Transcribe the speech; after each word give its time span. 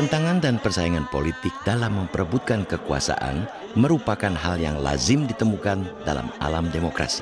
Pertentangan 0.00 0.40
dan 0.40 0.56
persaingan 0.56 1.04
politik 1.12 1.52
dalam 1.60 1.92
memperebutkan 1.92 2.64
kekuasaan 2.64 3.44
merupakan 3.76 4.32
hal 4.32 4.56
yang 4.56 4.80
lazim 4.80 5.28
ditemukan 5.28 5.84
dalam 6.08 6.32
alam 6.40 6.72
demokrasi. 6.72 7.20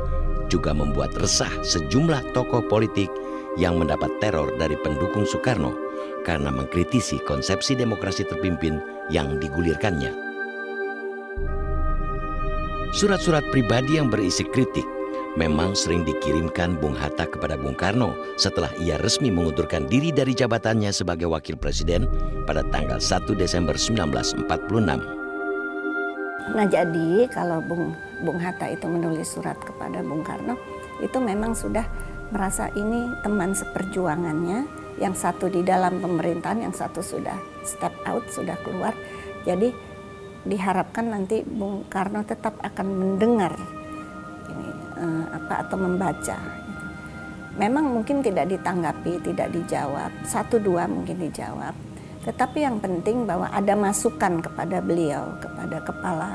juga 0.50 0.74
membuat 0.74 1.14
resah 1.22 1.54
sejumlah 1.62 2.34
tokoh 2.34 2.66
politik 2.66 3.14
yang 3.62 3.78
mendapat 3.78 4.10
teror 4.18 4.50
dari 4.58 4.74
pendukung 4.82 5.30
Soekarno 5.30 5.86
karena 6.26 6.50
mengkritisi 6.50 7.22
konsepsi 7.22 7.78
demokrasi 7.78 8.26
terpimpin 8.26 8.82
yang 9.14 9.38
digulirkannya. 9.38 10.10
Surat-surat 12.96 13.46
pribadi 13.54 14.02
yang 14.02 14.10
berisi 14.10 14.42
kritik 14.42 14.88
memang 15.36 15.76
sering 15.76 16.08
dikirimkan 16.08 16.80
Bung 16.80 16.96
Hatta 16.96 17.28
kepada 17.28 17.60
Bung 17.60 17.76
Karno 17.76 18.16
setelah 18.40 18.72
ia 18.80 18.96
resmi 19.04 19.30
mengundurkan 19.30 19.86
diri 19.86 20.10
dari 20.10 20.32
jabatannya 20.32 20.96
sebagai 20.96 21.28
wakil 21.28 21.60
presiden 21.60 22.08
pada 22.48 22.64
tanggal 22.72 22.98
1 22.98 23.36
Desember 23.36 23.76
1946. 23.76 24.48
Nah 26.56 26.66
jadi 26.72 27.28
kalau 27.36 27.60
Bung, 27.60 27.92
Bung 28.24 28.40
Hatta 28.40 28.72
itu 28.72 28.88
menulis 28.88 29.28
surat 29.36 29.60
kepada 29.60 30.00
Bung 30.00 30.24
Karno 30.24 30.56
itu 31.04 31.20
memang 31.20 31.52
sudah 31.52 31.84
merasa 32.32 32.72
ini 32.74 33.12
teman 33.22 33.52
seperjuangannya 33.52 34.85
yang 34.96 35.12
satu 35.12 35.52
di 35.52 35.60
dalam 35.62 36.00
pemerintahan, 36.00 36.64
yang 36.64 36.76
satu 36.76 37.04
sudah 37.04 37.36
step 37.68 37.92
out, 38.08 38.24
sudah 38.32 38.56
keluar. 38.64 38.96
Jadi 39.44 39.72
diharapkan 40.46 41.10
nanti 41.10 41.42
Bung 41.42 41.90
Karno 41.90 42.22
tetap 42.22 42.56
akan 42.62 42.88
mendengar 42.88 43.54
ini 44.48 44.70
uh, 44.96 45.26
apa 45.36 45.68
atau 45.68 45.78
membaca. 45.78 46.38
Memang 47.56 47.88
mungkin 47.88 48.20
tidak 48.20 48.52
ditanggapi, 48.52 49.24
tidak 49.24 49.48
dijawab, 49.56 50.12
satu 50.28 50.60
dua 50.60 50.88
mungkin 50.92 51.24
dijawab. 51.24 51.72
Tetapi 52.28 52.58
yang 52.62 52.84
penting 52.84 53.24
bahwa 53.24 53.48
ada 53.48 53.78
masukan 53.78 54.44
kepada 54.44 54.82
beliau, 54.82 55.40
kepada 55.40 55.78
kepala, 55.84 56.32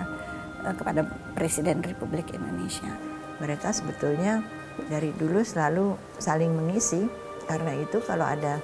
uh, 0.65 0.75
kepada 0.77 1.01
Presiden 1.37 1.81
Republik 1.81 2.33
Indonesia. 2.37 2.93
Mereka 3.41 3.73
sebetulnya 3.73 4.45
dari 4.89 5.13
dulu 5.17 5.41
selalu 5.41 5.97
saling 6.21 6.53
mengisi 6.53 7.09
karena 7.51 7.75
itu 7.83 7.99
kalau 8.07 8.23
ada 8.23 8.63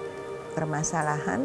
permasalahan 0.54 1.42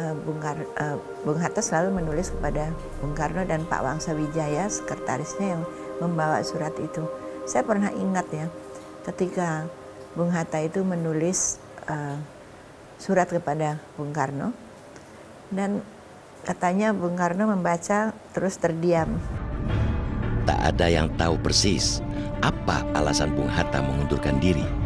uh, 0.00 0.16
Bung, 0.24 0.40
Kar 0.40 0.56
uh, 0.80 0.96
Bung 1.20 1.36
Hatta 1.36 1.60
selalu 1.60 2.00
menulis 2.00 2.32
kepada 2.32 2.72
Bung 3.04 3.12
Karno 3.12 3.44
dan 3.44 3.68
Pak 3.68 3.84
Wangsa 3.84 4.16
Wijaya 4.16 4.72
sekretarisnya 4.72 5.60
yang 5.60 5.62
membawa 6.00 6.40
surat 6.40 6.72
itu. 6.80 7.04
Saya 7.44 7.68
pernah 7.68 7.92
ingat 7.92 8.24
ya 8.32 8.48
ketika 9.04 9.68
Bung 10.16 10.32
Hatta 10.32 10.64
itu 10.64 10.80
menulis 10.80 11.60
uh, 11.92 12.16
surat 12.96 13.28
kepada 13.28 13.76
Bung 14.00 14.16
Karno 14.16 14.56
dan 15.52 15.84
katanya 16.48 16.96
Bung 16.96 17.20
Karno 17.20 17.52
membaca 17.52 18.16
terus 18.32 18.56
terdiam. 18.56 19.12
Tak 20.48 20.74
ada 20.74 20.88
yang 20.88 21.12
tahu 21.20 21.36
persis 21.36 22.00
apa 22.40 22.82
alasan 22.96 23.36
Bung 23.36 23.52
Hatta 23.52 23.84
mengundurkan 23.84 24.40
diri. 24.40 24.81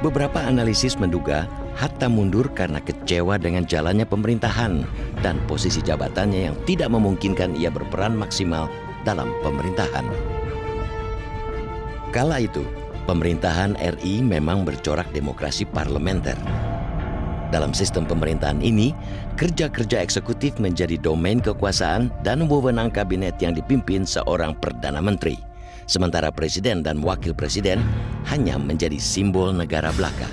Beberapa 0.00 0.40
analisis 0.40 0.96
menduga 0.96 1.44
Hatta 1.76 2.08
mundur 2.08 2.48
karena 2.56 2.80
kecewa 2.80 3.36
dengan 3.36 3.68
jalannya 3.68 4.08
pemerintahan 4.08 4.80
dan 5.20 5.36
posisi 5.44 5.84
jabatannya 5.84 6.40
yang 6.48 6.56
tidak 6.64 6.88
memungkinkan 6.88 7.52
ia 7.52 7.68
berperan 7.68 8.16
maksimal 8.16 8.72
dalam 9.04 9.28
pemerintahan. 9.44 10.08
Kala 12.16 12.40
itu, 12.40 12.64
pemerintahan 13.04 13.76
RI 13.76 14.24
memang 14.24 14.64
bercorak 14.64 15.08
demokrasi 15.12 15.68
parlementer. 15.68 16.36
Dalam 17.52 17.76
sistem 17.76 18.08
pemerintahan 18.08 18.64
ini, 18.64 18.96
kerja-kerja 19.36 20.00
eksekutif 20.00 20.56
menjadi 20.56 20.96
domain 20.96 21.44
kekuasaan 21.44 22.08
dan 22.24 22.48
wewenang 22.48 22.88
kabinet 22.88 23.36
yang 23.44 23.52
dipimpin 23.52 24.08
seorang 24.08 24.56
perdana 24.56 25.04
menteri 25.04 25.49
sementara 25.90 26.30
presiden 26.30 26.86
dan 26.86 27.02
wakil 27.02 27.34
presiden 27.34 27.82
hanya 28.30 28.54
menjadi 28.62 28.94
simbol 29.02 29.50
negara 29.50 29.90
belaka. 29.90 30.30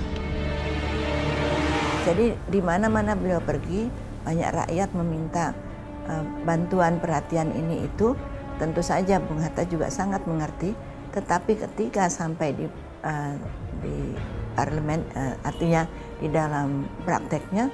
Jadi 2.05 2.37
di 2.53 2.61
mana-mana 2.61 3.17
beliau 3.17 3.41
pergi, 3.41 3.89
banyak 4.21 4.49
rakyat 4.53 4.89
meminta 4.93 5.57
uh, 6.05 6.21
bantuan 6.45 7.01
perhatian 7.01 7.49
ini 7.57 7.89
itu. 7.89 8.13
Tentu 8.61 8.85
saja 8.85 9.17
Bung 9.21 9.41
Hatta 9.41 9.65
juga 9.65 9.89
sangat 9.89 10.25
mengerti, 10.29 10.77
tetapi 11.13 11.57
ketika 11.57 12.09
sampai 12.09 12.53
di 12.53 12.65
uh, 13.05 13.33
di 13.81 14.13
parlemen, 14.53 15.01
uh, 15.17 15.35
artinya 15.41 15.89
di 16.21 16.29
dalam 16.29 16.85
prakteknya 17.01 17.69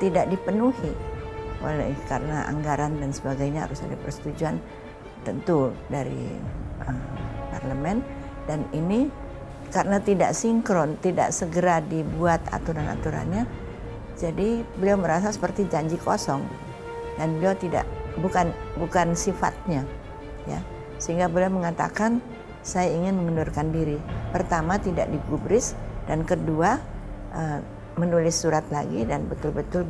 tidak 0.00 0.32
dipenuhi 0.32 0.92
oleh 1.60 1.92
karena 2.06 2.46
anggaran 2.48 2.96
dan 3.02 3.10
sebagainya 3.10 3.66
harus 3.66 3.82
ada 3.82 3.96
persetujuan 3.98 4.62
tentu 5.26 5.74
dari 5.90 6.38
parlemen 7.52 8.04
dan 8.48 8.64
ini 8.72 9.10
karena 9.68 10.00
tidak 10.00 10.32
sinkron, 10.32 10.96
tidak 11.04 11.28
segera 11.36 11.84
dibuat 11.84 12.40
aturan-aturannya, 12.48 13.44
jadi 14.16 14.64
beliau 14.80 14.96
merasa 14.96 15.28
seperti 15.28 15.68
janji 15.68 16.00
kosong. 16.00 16.40
Dan 17.20 17.36
beliau 17.36 17.52
tidak 17.58 17.84
bukan 18.22 18.54
bukan 18.78 19.12
sifatnya, 19.12 19.84
ya. 20.46 20.62
Sehingga 20.96 21.28
beliau 21.28 21.52
mengatakan 21.52 22.24
saya 22.64 22.90
ingin 22.90 23.18
mengundurkan 23.20 23.70
diri. 23.70 23.98
Pertama 24.32 24.80
tidak 24.80 25.10
digubris. 25.12 25.76
Dan 26.08 26.24
kedua 26.24 26.80
uh, 27.36 27.60
menulis 28.00 28.32
surat 28.40 28.64
lagi 28.72 29.04
dan 29.04 29.28
betul-betul 29.28 29.84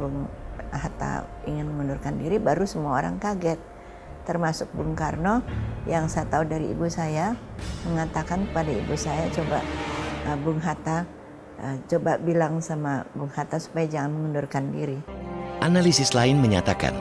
Hatta 0.68 1.24
ingin 1.46 1.70
mengundurkan 1.70 2.18
diri, 2.18 2.36
baru 2.36 2.66
semua 2.68 2.98
orang 3.00 3.16
kaget 3.16 3.56
termasuk 4.28 4.68
Bung 4.76 4.92
Karno 4.92 5.40
yang 5.88 6.04
saya 6.12 6.28
tahu 6.28 6.44
dari 6.44 6.76
ibu 6.76 6.84
saya 6.92 7.32
mengatakan 7.88 8.44
kepada 8.52 8.68
ibu 8.68 8.92
saya 8.92 9.24
coba 9.32 9.64
uh, 10.28 10.36
Bung 10.44 10.60
Hatta 10.60 11.08
uh, 11.64 11.76
coba 11.88 12.20
bilang 12.20 12.60
sama 12.60 13.08
Bung 13.16 13.32
Hatta 13.32 13.56
supaya 13.56 13.88
jangan 13.88 14.12
mengundurkan 14.12 14.68
diri. 14.68 15.00
Analisis 15.64 16.12
lain 16.12 16.38
menyatakan 16.44 16.92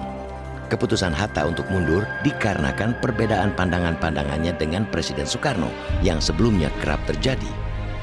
Keputusan 0.67 1.15
Hatta 1.15 1.47
untuk 1.47 1.63
mundur 1.71 2.03
dikarenakan 2.27 2.99
perbedaan 2.99 3.55
pandangan-pandangannya 3.55 4.51
dengan 4.59 4.83
Presiden 4.91 5.23
Soekarno 5.23 5.71
yang 6.03 6.19
sebelumnya 6.19 6.67
kerap 6.83 6.99
terjadi, 7.07 7.47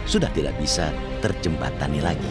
sudah 0.08 0.32
tidak 0.32 0.56
bisa 0.56 0.88
terjembatani 1.20 2.00
lagi. 2.00 2.30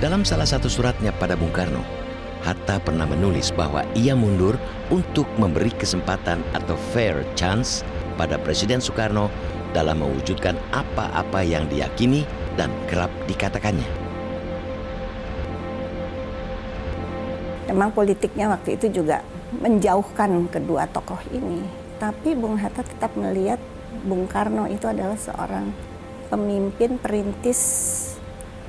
Dalam 0.00 0.24
salah 0.24 0.48
satu 0.48 0.72
suratnya 0.72 1.12
pada 1.12 1.36
Bung 1.36 1.52
Karno, 1.52 1.84
Hatta 2.44 2.76
pernah 2.76 3.08
menulis 3.08 3.48
bahwa 3.56 3.80
ia 3.96 4.12
mundur 4.12 4.60
untuk 4.92 5.24
memberi 5.40 5.72
kesempatan 5.72 6.44
atau 6.52 6.76
fair 6.92 7.24
chance 7.32 7.80
pada 8.20 8.36
Presiden 8.36 8.84
Soekarno 8.84 9.32
dalam 9.72 10.04
mewujudkan 10.04 10.52
apa-apa 10.68 11.40
yang 11.40 11.64
diyakini 11.72 12.28
dan 12.60 12.68
kerap 12.84 13.08
dikatakannya. 13.24 13.88
Memang 17.72 17.96
politiknya 17.96 18.52
waktu 18.52 18.76
itu 18.76 18.92
juga 18.92 19.24
menjauhkan 19.56 20.44
kedua 20.52 20.84
tokoh 20.92 21.18
ini. 21.32 21.64
Tapi 21.96 22.36
Bung 22.36 22.60
Hatta 22.60 22.84
tetap 22.84 23.16
melihat 23.16 23.56
Bung 24.04 24.28
Karno 24.28 24.68
itu 24.68 24.84
adalah 24.84 25.16
seorang 25.16 25.72
pemimpin 26.28 27.00
perintis 27.00 27.60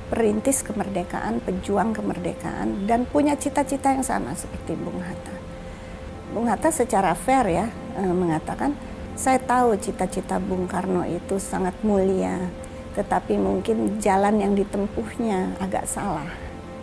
perintis 0.06 0.62
kemerdekaan, 0.62 1.42
pejuang 1.42 1.90
kemerdekaan 1.90 2.86
dan 2.86 3.06
punya 3.10 3.34
cita-cita 3.34 3.90
yang 3.90 4.06
sama 4.06 4.34
seperti 4.38 4.78
Bung 4.78 5.02
Hatta. 5.02 5.34
Bung 6.30 6.46
Hatta 6.46 6.70
secara 6.70 7.14
fair 7.18 7.46
ya 7.50 7.66
eh, 7.98 8.14
mengatakan 8.14 8.74
saya 9.16 9.40
tahu 9.40 9.74
cita-cita 9.80 10.36
Bung 10.36 10.68
Karno 10.68 11.02
itu 11.08 11.40
sangat 11.40 11.74
mulia, 11.80 12.36
tetapi 12.94 13.40
mungkin 13.40 13.96
jalan 13.98 14.38
yang 14.38 14.52
ditempuhnya 14.52 15.56
agak 15.58 15.88
salah 15.88 16.28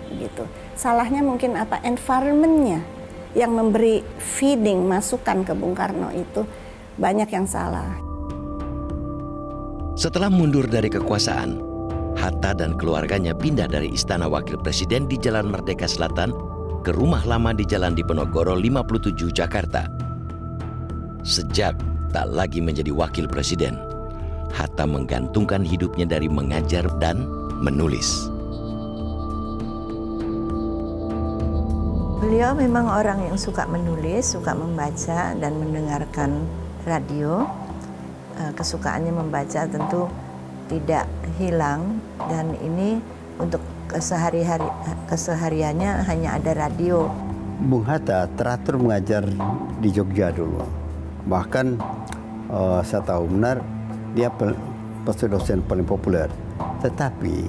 gitu. 0.09 0.45
Salahnya 0.73 1.21
mungkin 1.21 1.55
apa? 1.55 1.79
Environmentnya 1.85 2.81
yang 3.33 3.53
memberi 3.53 4.01
feeding 4.17 4.85
masukan 4.85 5.45
ke 5.45 5.53
Bung 5.53 5.73
Karno 5.73 6.09
itu 6.13 6.45
banyak 6.97 7.29
yang 7.29 7.45
salah. 7.49 7.97
Setelah 9.93 10.29
mundur 10.33 10.65
dari 10.65 10.89
kekuasaan, 10.89 11.72
Hatta 12.23 12.55
dan 12.55 12.79
keluarganya 12.79 13.35
pindah 13.35 13.67
dari 13.67 13.91
Istana 13.91 14.31
Wakil 14.31 14.55
Presiden 14.55 15.11
di 15.11 15.19
Jalan 15.19 15.51
Merdeka 15.51 15.83
Selatan 15.83 16.31
ke 16.79 16.95
rumah 16.95 17.19
lama 17.27 17.51
di 17.51 17.67
Jalan 17.67 17.99
Diponegoro 17.99 18.55
57 18.55 19.27
Jakarta. 19.35 19.91
Sejak 21.27 21.75
tak 22.15 22.31
lagi 22.31 22.63
menjadi 22.63 22.95
wakil 22.95 23.27
presiden, 23.27 23.75
Hatta 24.55 24.87
menggantungkan 24.87 25.67
hidupnya 25.67 26.07
dari 26.07 26.31
mengajar 26.31 26.87
dan 27.03 27.27
menulis. 27.59 28.31
Beliau 32.23 32.55
memang 32.55 32.87
orang 32.87 33.19
yang 33.27 33.35
suka 33.35 33.67
menulis, 33.67 34.31
suka 34.31 34.55
membaca 34.55 35.35
dan 35.35 35.59
mendengarkan 35.59 36.39
radio. 36.87 37.43
Eh, 38.39 38.51
kesukaannya 38.55 39.11
membaca 39.11 39.67
tentu 39.67 40.07
tidak 40.73 41.05
hilang 41.37 42.01
dan 42.25 42.57
ini 42.57 42.97
untuk 43.37 43.61
kesehari-hari 43.85 44.65
kesehariannya 45.05 46.01
hanya 46.09 46.41
ada 46.41 46.65
radio. 46.65 47.05
Bung 47.61 47.85
Hatta 47.85 48.25
teratur 48.33 48.81
mengajar 48.81 49.21
di 49.77 49.93
Jogja 49.93 50.33
dulu. 50.33 50.65
Bahkan 51.29 51.77
uh, 52.49 52.81
saya 52.81 53.05
tahu 53.05 53.29
benar 53.29 53.61
dia 54.17 54.33
pasti 55.05 55.29
dosen 55.29 55.61
paling 55.61 55.85
populer. 55.85 56.25
Tetapi 56.81 57.45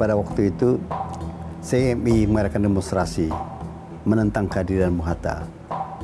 pada 0.00 0.16
waktu 0.16 0.48
itu 0.48 0.80
CMI 1.60 2.24
mengadakan 2.24 2.72
demonstrasi 2.72 3.28
menentang 4.08 4.48
kehadiran 4.48 4.96
Bung 4.96 5.04
Hatta. 5.04 5.44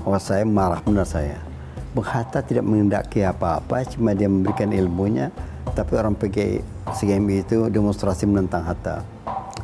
Oh 0.05 0.12
saya 0.21 0.45
marah 0.45 0.85
benar 0.85 1.09
saya. 1.09 1.41
Bung 1.97 2.07
Hatta 2.07 2.45
tidak 2.45 2.69
mengendaki 2.69 3.25
apa-apa, 3.25 3.83
cuma 3.89 4.15
dia 4.15 4.31
memberikan 4.31 4.71
ilmunya, 4.71 5.35
tapi 5.75 5.96
orang 5.96 6.19
CMI 6.19 7.37
itu 7.46 7.70
demonstrasi 7.70 8.26
menentang 8.26 8.67
Hatta. 8.67 9.06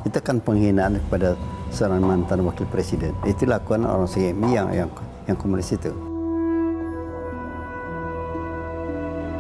Itu 0.06 0.22
kan 0.22 0.38
penghinaan 0.38 1.02
kepada 1.08 1.34
seorang 1.74 2.02
mantan 2.02 2.46
wakil 2.46 2.66
presiden. 2.70 3.10
Itu 3.26 3.46
lakukan 3.50 3.82
orang 3.82 4.06
CMI 4.06 4.50
yang 4.54 4.68
yang 4.70 4.90
yang 5.26 5.36
komunis 5.36 5.74
itu. 5.74 5.90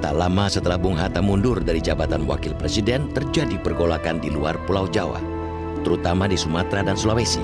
Tak 0.02 0.12
lama 0.12 0.46
setelah 0.46 0.78
Bung 0.78 0.94
Hatta 0.94 1.24
mundur 1.24 1.58
dari 1.64 1.80
jabatan 1.80 2.28
wakil 2.28 2.52
presiden, 2.54 3.10
terjadi 3.10 3.58
pergolakan 3.58 4.20
di 4.20 4.28
luar 4.28 4.54
Pulau 4.68 4.86
Jawa, 4.86 5.18
terutama 5.82 6.28
di 6.28 6.36
Sumatera 6.36 6.84
dan 6.84 6.94
Sulawesi. 6.94 7.42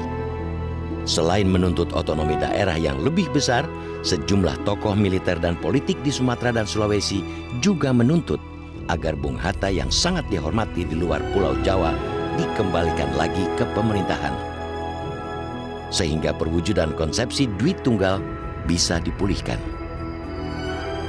Selain 1.02 1.48
menuntut 1.48 1.90
otonomi 1.90 2.38
daerah 2.38 2.78
yang 2.78 3.02
lebih 3.02 3.26
besar, 3.34 3.66
sejumlah 4.06 4.62
tokoh 4.62 4.94
militer 4.94 5.34
dan 5.42 5.58
politik 5.58 5.98
di 6.06 6.14
Sumatera 6.14 6.62
dan 6.62 6.66
Sulawesi 6.68 7.26
juga 7.58 7.90
menuntut 7.90 8.38
agar 8.90 9.14
Bung 9.14 9.38
Hatta 9.38 9.70
yang 9.70 9.92
sangat 9.92 10.26
dihormati 10.32 10.82
di 10.82 10.96
luar 10.98 11.22
Pulau 11.30 11.54
Jawa 11.62 11.94
dikembalikan 12.40 13.12
lagi 13.14 13.44
ke 13.60 13.64
pemerintahan. 13.76 14.32
Sehingga 15.92 16.32
perwujudan 16.32 16.96
konsepsi 16.96 17.46
duit 17.60 17.76
tunggal 17.84 18.24
bisa 18.64 18.96
dipulihkan. 18.98 19.60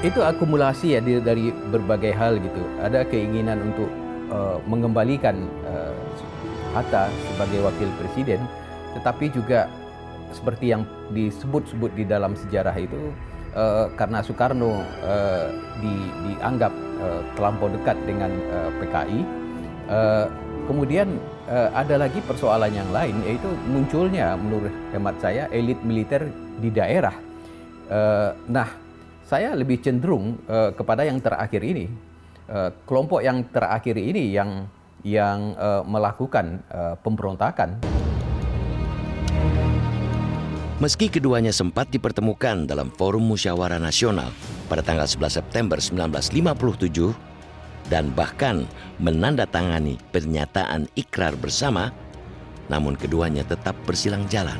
Itu 0.03 0.19
akumulasi 0.19 0.99
ya 0.99 0.99
dari 0.99 1.55
berbagai 1.71 2.11
hal 2.11 2.35
gitu. 2.43 2.59
Ada 2.83 3.07
keinginan 3.07 3.71
untuk 3.71 3.87
uh, 4.27 4.59
mengembalikan 4.67 5.47
uh, 5.63 5.95
Hatta 6.75 7.07
sebagai 7.31 7.63
wakil 7.63 7.87
presiden, 8.01 8.43
tetapi 8.99 9.31
juga 9.31 9.71
seperti 10.35 10.73
yang 10.73 10.83
disebut-sebut 11.13 11.93
di 11.93 12.03
dalam 12.03 12.33
sejarah 12.33 12.73
itu 12.75 13.13
uh, 13.53 13.87
karena 13.93 14.25
Soekarno 14.25 14.81
di, 15.77 15.93
dianggap 16.25 16.73
uh, 17.03 17.21
terlampau 17.35 17.67
dekat 17.67 17.99
dengan 18.07 18.31
uh, 18.31 18.71
PKI. 18.79 19.19
Uh, 19.83 20.25
kemudian 20.63 21.19
uh, 21.51 21.69
ada 21.75 21.99
lagi 21.99 22.23
persoalan 22.23 22.71
yang 22.71 22.87
lain 22.95 23.19
yaitu 23.27 23.51
munculnya 23.67 24.39
menurut 24.39 24.71
hemat 24.95 25.19
saya 25.19 25.51
elit 25.51 25.79
militer 25.83 26.31
di 26.63 26.71
daerah. 26.71 27.15
Uh, 27.91 28.31
nah, 28.47 28.71
saya 29.27 29.51
lebih 29.53 29.83
cenderung 29.83 30.39
uh, 30.47 30.71
kepada 30.71 31.03
yang 31.03 31.19
terakhir 31.19 31.61
ini. 31.63 31.91
Uh, 32.43 32.71
kelompok 32.83 33.23
yang 33.23 33.43
terakhir 33.51 33.95
ini 33.95 34.35
yang 34.35 34.67
yang 35.03 35.55
uh, 35.59 35.83
melakukan 35.83 36.63
uh, 36.71 36.95
pemberontakan. 36.99 37.79
Meski 40.83 41.07
keduanya 41.07 41.55
sempat 41.55 41.87
dipertemukan 41.87 42.67
dalam 42.67 42.91
Forum 42.91 43.23
Musyawarah 43.31 43.79
Nasional 43.79 44.35
pada 44.67 44.81
tanggal 44.85 45.07
11 45.07 45.39
September 45.39 45.77
1957 45.79 47.33
dan 47.91 48.11
bahkan 48.15 48.63
menandatangani 48.99 49.99
pernyataan 50.15 50.87
ikrar 50.95 51.35
bersama, 51.35 51.91
namun 52.71 52.95
keduanya 52.95 53.43
tetap 53.43 53.75
bersilang 53.83 54.23
jalan. 54.31 54.57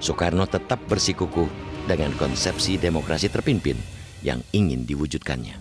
Soekarno 0.00 0.46
tetap 0.46 0.80
bersikukuh 0.88 1.50
dengan 1.84 2.14
konsepsi 2.16 2.78
demokrasi 2.78 3.28
terpimpin 3.28 3.76
yang 4.22 4.40
ingin 4.54 4.86
diwujudkannya. 4.86 5.58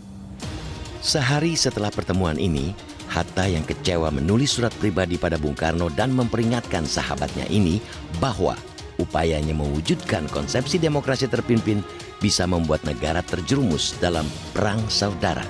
Sehari 1.00 1.56
setelah 1.56 1.89
pertemuan 1.89 2.36
ini, 2.36 2.75
Hatta 3.10 3.50
yang 3.50 3.65
kecewa 3.65 4.13
menulis 4.13 4.53
surat 4.53 4.70
pribadi 4.77 5.18
pada 5.18 5.41
Bung 5.41 5.58
Karno 5.58 5.89
dan 5.89 6.13
memperingatkan 6.13 6.86
sahabatnya 6.86 7.50
ini 7.50 7.82
bahwa 8.22 8.53
upayanya 9.01 9.58
mewujudkan 9.58 10.29
konsepsi 10.29 10.77
demokrasi 10.77 11.25
terpimpin 11.25 11.82
bisa 12.19 12.43
membuat 12.45 12.83
negara 12.83 13.23
terjerumus 13.23 13.95
dalam 13.97 14.27
perang 14.51 14.79
saudara. 14.91 15.43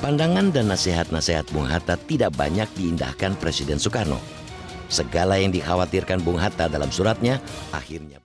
Pandangan 0.00 0.48
dan 0.50 0.72
nasihat-nasihat 0.72 1.52
Bung 1.52 1.68
Hatta 1.68 1.94
tidak 1.94 2.32
banyak 2.34 2.66
diindahkan 2.72 3.36
Presiden 3.36 3.76
Soekarno. 3.76 4.18
Segala 4.90 5.38
yang 5.38 5.52
dikhawatirkan 5.52 6.24
Bung 6.24 6.40
Hatta 6.40 6.66
dalam 6.66 6.90
suratnya 6.90 7.38
akhirnya 7.70 8.18